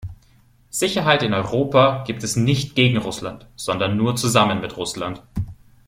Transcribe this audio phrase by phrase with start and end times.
[0.71, 5.21] Sicherheit in Europa gibt es nicht gegen Russland, sondern nur zusammen mit Russland.